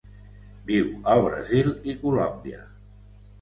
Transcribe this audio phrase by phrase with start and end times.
[0.69, 2.65] Viu al Brasil i Colòmbia.